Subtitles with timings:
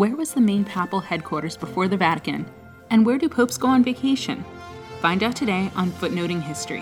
[0.00, 2.46] Where was the main papal headquarters before the Vatican?
[2.88, 4.46] And where do popes go on vacation?
[5.02, 6.80] Find out today on Footnoting History.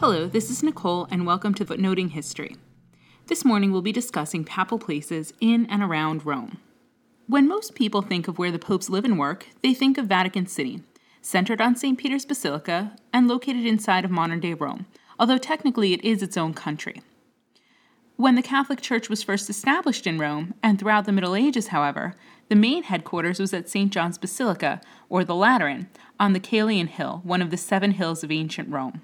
[0.00, 2.58] Hello, this is Nicole, and welcome to Footnoting History.
[3.26, 6.58] This morning we'll be discussing papal places in and around Rome.
[7.26, 10.46] When most people think of where the popes live and work, they think of Vatican
[10.46, 10.82] City,
[11.22, 11.96] centered on St.
[11.96, 14.84] Peter's Basilica and located inside of modern day Rome,
[15.18, 17.00] although technically it is its own country.
[18.16, 22.14] When the Catholic Church was first established in Rome, and throughout the Middle Ages, however,
[22.50, 23.90] the main headquarters was at St.
[23.90, 25.88] John's Basilica, or the Lateran,
[26.20, 29.00] on the Caelian Hill, one of the seven hills of ancient Rome.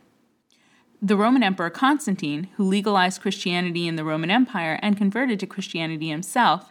[1.00, 6.10] The Roman Emperor Constantine, who legalized Christianity in the Roman Empire and converted to Christianity
[6.10, 6.70] himself,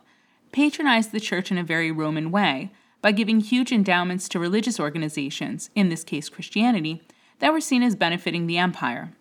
[0.52, 2.72] patronized the church in a very Roman way
[3.02, 7.02] by giving huge endowments to religious organizations, in this case Christianity,
[7.40, 9.14] that were seen as benefiting the empire.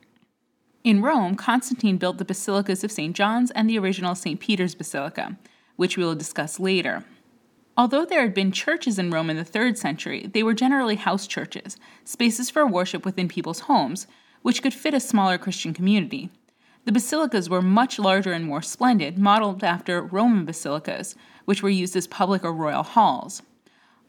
[0.84, 3.15] In Rome, Constantine built the basilicas of St.
[3.15, 4.41] John's and the original St.
[4.41, 5.37] Peter's Basilica,
[5.77, 7.05] which we will discuss later.
[7.77, 11.27] Although there had been churches in Rome in the 3rd century, they were generally house
[11.27, 14.09] churches, spaces for worship within people's homes,
[14.43, 16.31] which could fit a smaller Christian community.
[16.89, 21.94] The basilicas were much larger and more splendid, modeled after Roman basilicas, which were used
[21.97, 23.42] as public or royal halls.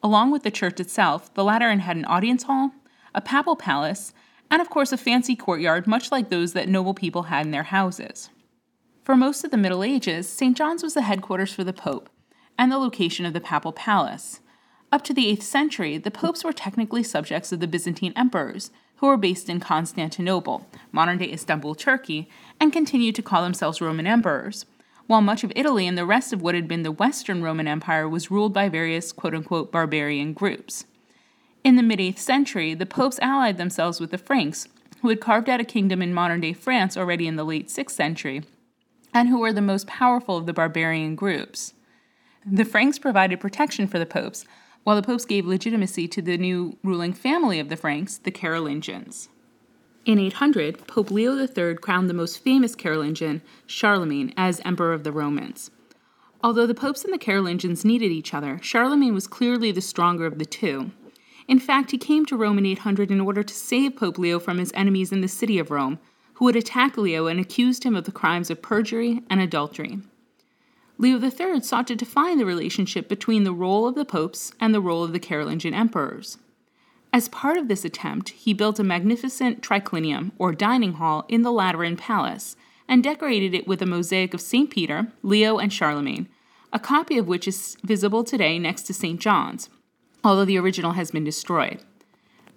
[0.02, 2.72] Along with the church itself, the Lateran had an audience hall,
[3.13, 4.13] a papal palace,
[4.50, 7.63] and of course a fancy courtyard much like those that noble people had in their
[7.63, 8.30] houses.
[9.03, 10.55] For most of the Middle Ages, St.
[10.55, 12.09] John's was the headquarters for the Pope
[12.57, 14.39] and the location of the papal palace.
[14.89, 19.08] Up to the 8th century, the popes were technically subjects of the Byzantine emperors, who
[19.08, 24.66] were based in Constantinople, modern day Istanbul, Turkey, and continued to call themselves Roman emperors,
[25.08, 28.09] while much of Italy and the rest of what had been the Western Roman Empire
[28.09, 30.86] was ruled by various quote unquote barbarian groups.
[31.64, 34.68] In the mid 8th century, the popes allied themselves with the Franks,
[35.01, 37.91] who had carved out a kingdom in modern day France already in the late 6th
[37.91, 38.44] century,
[39.13, 41.74] and who were the most powerful of the barbarian groups.
[42.45, 44.45] The Franks provided protection for the popes,
[44.89, 49.29] while the popes gave legitimacy to the new ruling family of the Franks, the Carolingians.
[50.03, 55.11] In 800, Pope Leo III crowned the most famous Carolingian, Charlemagne, as Emperor of the
[55.11, 55.69] Romans.
[56.44, 60.39] Although the popes and the Carolingians needed each other, Charlemagne was clearly the stronger of
[60.39, 60.89] the two.
[61.47, 64.57] In fact, he came to Rome in 800 in order to save Pope Leo from
[64.57, 66.00] his enemies in the city of Rome,
[66.33, 70.00] who had attacked Leo and accused him of the crimes of perjury and adultery.
[71.00, 74.82] Leo III sought to define the relationship between the role of the popes and the
[74.82, 76.38] role of the Carolingian emperors.
[77.14, 81.54] As part of this attempt, he built a magnificent triclinium, or dining hall, in the
[81.54, 84.70] Lateran Palace, and decorated it with a mosaic of St.
[84.70, 86.28] Peter, Leo, and Charlemagne,
[86.74, 89.22] a copy of which is visible today next to St.
[89.22, 89.70] John's,
[90.22, 91.81] although the original has been destroyed.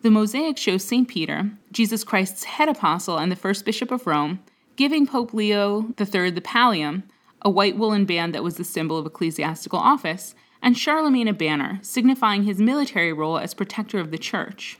[0.02, 1.06] The mosaic shows St.
[1.06, 4.40] Peter, Jesus Christ's head apostle and the first bishop of Rome,
[4.74, 7.04] giving Pope Leo III the pallium,
[7.44, 11.80] a white woolen band that was the symbol of ecclesiastical office, and Charlemagne a banner,
[11.82, 14.78] signifying his military role as protector of the church.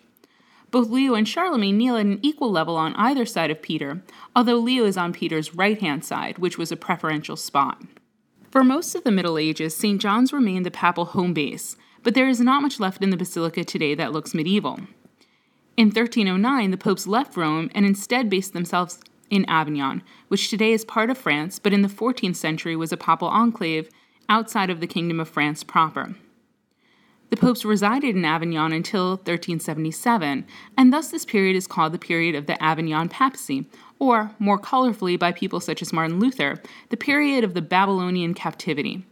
[0.71, 4.03] Both Leo and Charlemagne kneel at an equal level on either side of Peter,
[4.35, 7.83] although Leo is on Peter's right hand side, which was a preferential spot.
[8.51, 10.01] For most of the Middle Ages, St.
[10.01, 13.65] John's remained the papal home base, but there is not much left in the basilica
[13.65, 14.79] today that looks medieval.
[15.77, 19.01] In 1309, the popes left Rome and instead based themselves
[19.33, 22.99] in Avignon, which today is part of France, but in the 14th century was a
[22.99, 23.89] papal enclave
[24.29, 26.15] outside of the Kingdom of France proper.
[27.31, 32.35] The popes resided in Avignon until 1377, and thus this period is called the period
[32.35, 33.65] of the Avignon papacy,
[33.99, 36.61] or, more colorfully by people such as Martin Luther,
[36.91, 39.07] the period of the Babylonian captivity.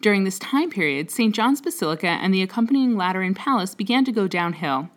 [0.00, 1.34] During this time period, St.
[1.34, 4.90] John's Basilica and the accompanying Lateran Palace began to go downhill,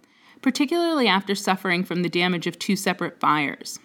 [0.43, 3.79] particularly after suffering from the damage of two separate fires.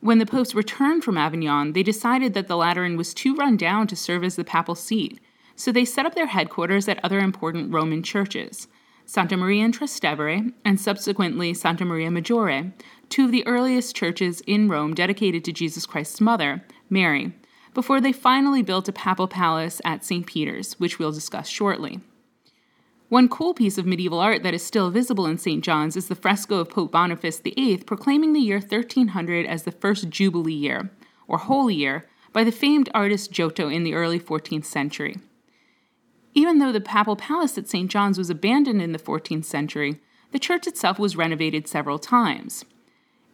[0.00, 3.86] When the popes returned from Avignon, they decided that the Lateran was too run down
[3.88, 5.20] to serve as the papal seat,
[5.56, 8.66] so they set up their headquarters at other important Roman churches
[9.04, 12.72] Santa Maria in Trastevere and subsequently Santa Maria Maggiore,
[13.08, 17.34] two of the earliest churches in Rome dedicated to Jesus Christ's mother, Mary,
[17.74, 20.26] before they finally built a papal palace at St.
[20.26, 22.00] Peter's, which we'll discuss shortly.
[23.10, 25.64] One cool piece of medieval art that is still visible in St.
[25.64, 30.10] John's is the fresco of Pope Boniface VIII proclaiming the year 1300 as the first
[30.10, 30.90] Jubilee year,
[31.26, 35.16] or Holy Year, by the famed artist Giotto in the early 14th century.
[36.34, 37.90] Even though the papal palace at St.
[37.90, 42.64] John's was abandoned in the 14th century, the church itself was renovated several times.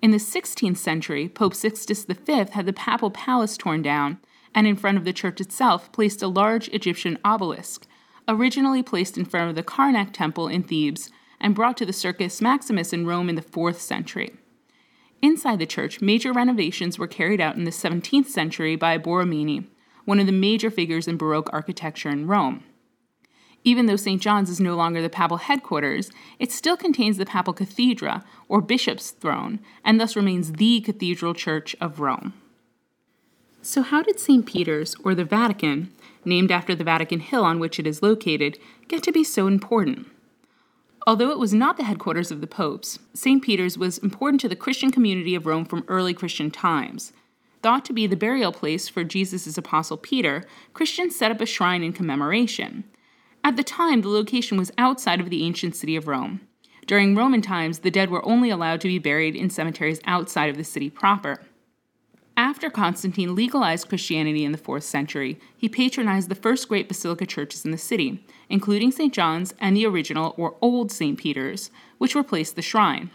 [0.00, 4.20] In the 16th century, Pope Sixtus V had the papal palace torn down
[4.55, 7.87] and in front of the church itself placed a large Egyptian obelisk
[8.28, 12.40] originally placed in front of the Karnak temple in Thebes and brought to the Circus
[12.40, 14.34] Maximus in Rome in the 4th century.
[15.23, 19.67] Inside the church, major renovations were carried out in the 17th century by Borromini,
[20.05, 22.64] one of the major figures in Baroque architecture in Rome.
[23.64, 24.23] Even though St.
[24.23, 29.11] John's is no longer the papal headquarters, it still contains the papal cathedra, or bishop's
[29.11, 32.34] throne, and thus remains the cathedral church of Rome.
[33.66, 34.46] So, how did St.
[34.46, 35.92] Peter's, or the Vatican,
[36.24, 40.06] named after the Vatican Hill on which it is located, get to be so important?
[41.04, 43.42] Although it was not the headquarters of the popes, St.
[43.42, 47.12] Peter's was important to the Christian community of Rome from early Christian times.
[47.60, 51.82] Thought to be the burial place for Jesus' apostle Peter, Christians set up a shrine
[51.82, 52.84] in commemoration.
[53.42, 56.40] At the time, the location was outside of the ancient city of Rome.
[56.86, 60.56] During Roman times, the dead were only allowed to be buried in cemeteries outside of
[60.56, 61.40] the city proper.
[62.38, 67.64] After Constantine legalized Christianity in the 4th century, he patronized the first great basilica churches
[67.64, 69.12] in the city, including St.
[69.12, 71.18] John's and the original or Old St.
[71.18, 73.10] Peter's, which replaced the shrine.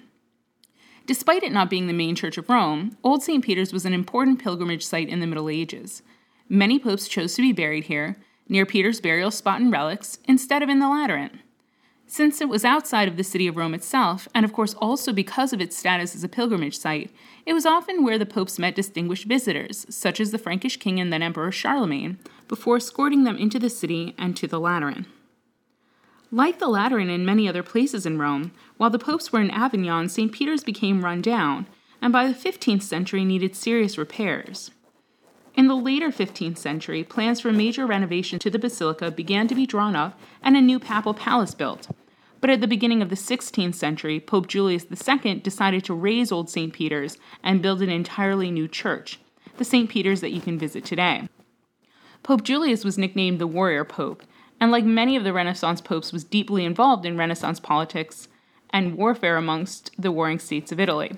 [1.06, 3.44] Despite it not being the main church of Rome, Old St.
[3.44, 6.02] Peter's was an important pilgrimage site in the Middle Ages.
[6.50, 8.18] Many popes chose to be buried here,
[8.50, 11.42] near Peter's burial spot and relics, instead of in the Lateran.
[12.14, 15.54] Since it was outside of the city of Rome itself, and of course also because
[15.54, 17.10] of its status as a pilgrimage site,
[17.46, 21.14] it was often where the popes met distinguished visitors, such as the Frankish king and
[21.14, 22.20] then Emperor Charlemagne,
[22.50, 25.06] before escorting them into the city and to the Lateran.
[26.32, 30.10] Like the Lateran and many other places in Rome, while the popes were in Avignon,
[30.10, 30.34] St.
[30.34, 31.66] Peter's became run down,
[32.02, 34.72] and by the 15th century needed serious repairs.
[35.56, 39.66] In the later 15th century, plans for major renovation to the basilica began to be
[39.66, 41.88] drawn up and a new papal palace built.
[42.42, 46.50] But at the beginning of the 16th century, Pope Julius II decided to raze Old
[46.50, 46.74] St.
[46.74, 49.20] Peter's and build an entirely new church,
[49.58, 49.90] the St.
[49.90, 51.30] Peter's that you can visit today.
[52.24, 54.24] Pope Julius was nicknamed the Warrior Pope,
[54.60, 58.28] and like many of the Renaissance popes, was deeply involved in Renaissance politics
[58.72, 61.12] and warfare amongst the warring states of Italy.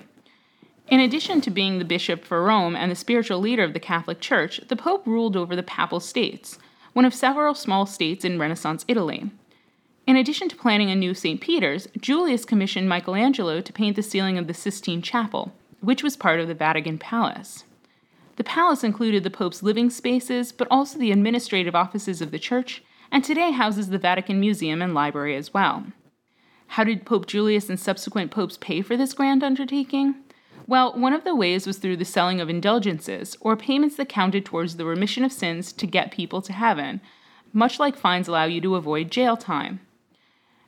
[0.88, 4.20] In addition to being the bishop for Rome and the spiritual leader of the Catholic
[4.20, 6.58] Church, the Pope ruled over the Papal States,
[6.92, 9.30] one of several small states in Renaissance Italy.
[10.06, 11.40] In addition to planning a new St.
[11.40, 16.40] Peter's, Julius commissioned Michelangelo to paint the ceiling of the Sistine Chapel, which was part
[16.40, 17.64] of the Vatican Palace.
[18.36, 22.82] The palace included the Pope's living spaces, but also the administrative offices of the church,
[23.10, 25.86] and today houses the Vatican Museum and Library as well.
[26.66, 30.16] How did Pope Julius and subsequent popes pay for this grand undertaking?
[30.66, 34.44] Well, one of the ways was through the selling of indulgences, or payments that counted
[34.44, 37.00] towards the remission of sins to get people to heaven,
[37.54, 39.80] much like fines allow you to avoid jail time.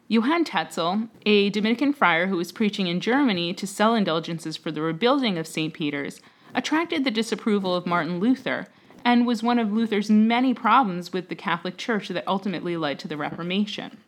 [0.08, 4.80] Johann Tetzel, a Dominican friar who was preaching in Germany to sell indulgences for the
[4.80, 5.74] rebuilding of St.
[5.74, 6.20] Peter's,
[6.54, 8.68] attracted the disapproval of Martin Luther
[9.04, 13.08] and was one of Luther's many problems with the Catholic Church that ultimately led to
[13.08, 13.98] the Reformation.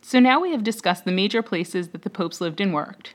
[0.00, 3.14] So now we have discussed the major places that the popes lived and worked.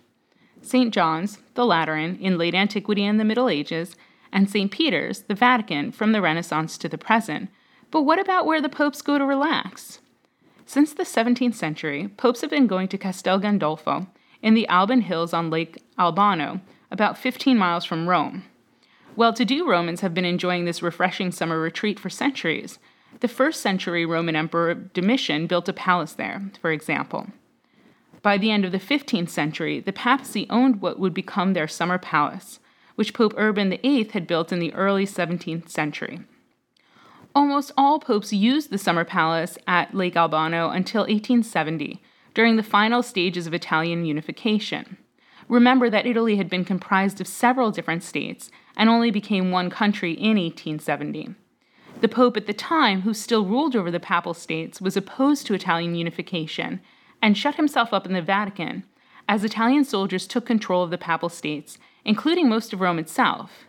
[0.61, 0.93] St.
[0.93, 3.95] John's, the Lateran, in late antiquity and the Middle Ages,
[4.33, 4.69] and St.
[4.69, 7.49] Peter's, the Vatican, from the Renaissance to the present.
[7.89, 9.99] But what about where the popes go to relax?
[10.73, 14.07] Since the 17th century, popes have been going to Castel Gandolfo
[14.41, 18.45] in the Alban Hills on Lake Albano, about 15 miles from Rome.
[19.15, 22.79] Well to do Romans have been enjoying this refreshing summer retreat for centuries.
[23.19, 27.27] The first century Roman Emperor Domitian built a palace there, for example.
[28.24, 32.00] By the end of the 15th century, the papacy owned what would become their summer
[32.00, 32.59] palace,
[32.95, 36.21] which Pope Urban VIII had built in the early 17th century.
[37.35, 41.99] Almost all popes used the summer palace at Lake Albano until 1870,
[42.35, 44.97] during the final stages of Italian unification.
[45.49, 50.13] Remember that Italy had been comprised of several different states and only became one country
[50.13, 51.33] in 1870.
[52.01, 55.53] The Pope at the time, who still ruled over the Papal States, was opposed to
[55.55, 56.81] Italian unification
[57.21, 58.83] and shut himself up in the Vatican
[59.27, 63.65] as Italian soldiers took control of the Papal States, including most of Rome itself.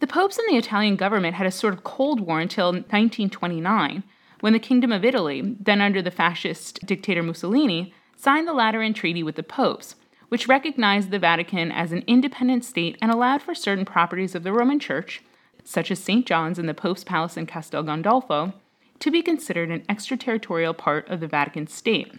[0.00, 4.02] The popes and the Italian government had a sort of Cold War until 1929,
[4.40, 9.22] when the Kingdom of Italy, then under the fascist dictator Mussolini, signed the Lateran Treaty
[9.22, 9.96] with the popes,
[10.30, 14.54] which recognized the Vatican as an independent state and allowed for certain properties of the
[14.54, 15.22] Roman Church,
[15.64, 16.24] such as St.
[16.24, 18.54] John's and the Pope's Palace in Castel Gandolfo,
[19.00, 22.14] to be considered an extraterritorial part of the Vatican state.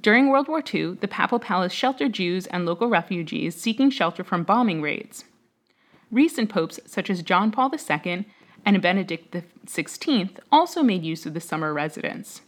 [0.00, 4.44] During World War II, the Papal Palace sheltered Jews and local refugees seeking shelter from
[4.44, 5.24] bombing raids.
[6.10, 8.26] Recent popes, such as John Paul II
[8.64, 9.36] and Benedict
[9.66, 12.42] XVI, also made use of the summer residence.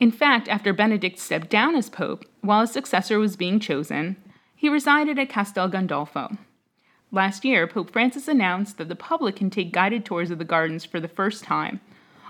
[0.00, 4.16] In fact, after Benedict stepped down as pope, while his successor was being chosen,
[4.56, 6.36] he resided at Castel Gandolfo.
[7.12, 10.84] Last year, Pope Francis announced that the public can take guided tours of the gardens
[10.84, 11.80] for the first time,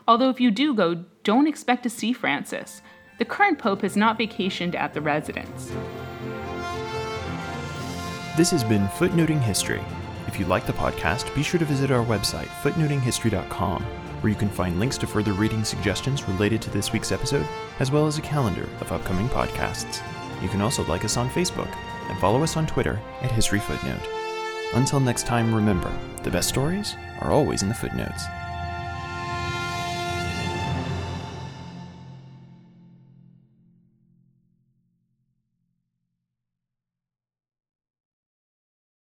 [0.09, 2.83] although if you do go, don't expect to see Francis.
[3.19, 5.71] The current pope has not vacationed at the residence.
[8.37, 9.81] This has been Footnoting History.
[10.33, 14.49] If you like the podcast, be sure to visit our website, footnotinghistory.com, where you can
[14.49, 17.47] find links to further reading suggestions related to this week's episode,
[17.81, 20.01] as well as a calendar of upcoming podcasts.
[20.43, 21.71] You can also like us on Facebook
[22.09, 24.09] and follow us on Twitter at History Footnote.
[24.73, 28.25] Until next time, remember the best stories are always in the footnotes.